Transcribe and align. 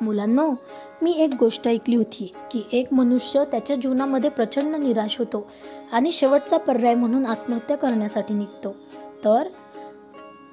मुलांनो 0.00 0.50
मी 1.02 1.12
एक 1.12 1.30
गोष्ट 1.38 1.68
ऐकली 1.68 1.96
होती 1.96 2.32
की 2.50 2.62
एक 2.72 2.92
मनुष्य 2.92 3.44
त्याच्या 3.50 3.76
जीवनामध्ये 3.76 4.30
प्रचंड 4.30 4.76
निराश 4.76 5.18
होतो 5.18 5.46
आणि 5.92 6.12
शेवटचा 6.12 6.56
पर्याय 6.56 6.94
म्हणून 6.94 7.26
आत्महत्या 7.26 7.76
करण्यासाठी 7.76 8.34
निघतो. 8.34 8.74
तर 9.24 9.48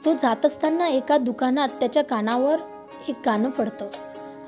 तो 0.06 0.14
जात 0.14 0.46
असताना 0.46 0.88
एका 0.88 1.18
दुकानात 1.18 1.70
त्याच्या 1.70 2.04
कानावर 2.04 2.60
एक 3.08 3.16
गाणं 3.26 3.50
पडतं 3.50 3.90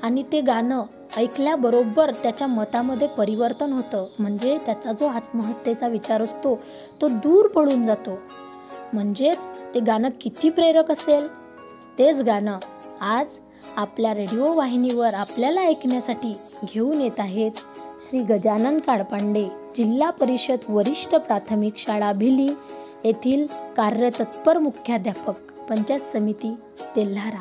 आणि 0.02 0.22
ते 0.32 0.40
गाणं 0.40 0.84
ऐकल्याबरोबर 1.16 2.12
त्याच्या 2.22 2.46
मतामध्ये 2.46 3.08
परिवर्तन 3.08 3.72
होतं. 3.72 4.06
म्हणजे 4.18 4.58
त्याचा 4.66 4.92
जो 4.92 5.06
आत्महत्येचा 5.06 5.88
विचार 5.88 6.22
असतो 6.22 6.58
तो 7.00 7.08
दूर 7.08 7.46
पडून 7.46 7.84
जातो. 7.84 8.18
म्हणजेच 8.92 9.46
ते 9.74 9.80
गाणं 9.80 10.08
किती 10.20 10.50
प्रेरक 10.50 10.90
असेल? 10.90 11.28
तेच 11.98 12.22
गाणं 12.22 12.58
आज 13.00 13.38
आपल्या 13.76 14.14
रेडिओ 14.14 14.54
वाहिनीवर 14.54 15.14
आपल्याला 15.14 15.60
ऐकण्यासाठी 15.60 16.36
घेऊन 16.64 17.00
येत 17.00 17.18
आहेत 17.18 17.50
श्री 18.00 18.22
गजानन 18.22 18.78
काडपांडे 18.78 19.44
जिल्हा 19.76 20.10
परिषद 20.10 20.58
वरिष्ठ 20.68 21.14
प्राथमिक 21.14 21.72
शाळा 21.76 22.12
भिली 22.12 22.48
येथील 23.04 23.46
कार्यतत्पर 23.76 24.58
मुख्याध्यापक 24.58 25.52
पंचायत 25.70 26.00
समिती 26.00 26.54
तेल्हारा. 26.96 27.40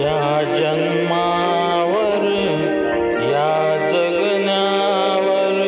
या 0.00 0.42
जन्मावर 0.58 2.22
या 3.22 3.76
जगण्यावर 3.92 5.62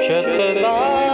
शतदा 0.00 1.07